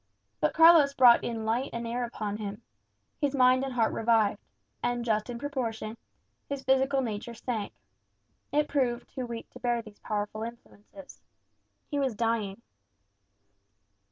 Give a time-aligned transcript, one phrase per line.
[0.39, 2.63] But Carlos brought in light and air upon him.
[3.19, 4.41] His mind and heart revived;
[4.81, 5.95] and, just in proportion,
[6.49, 7.71] his physical nature sank.
[8.51, 11.21] It proved too weak to bear these powerful influences.
[11.87, 12.63] He was dying.